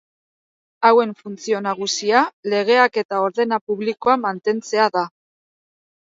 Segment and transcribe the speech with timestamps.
[0.87, 2.21] Hauen funtzio nagusia
[2.53, 5.05] legeak eta ordena publikoa mantentzea da.